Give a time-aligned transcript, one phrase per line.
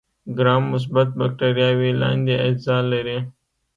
[0.37, 3.19] ګرام مثبت بکټریاوې لاندې اجزا لري.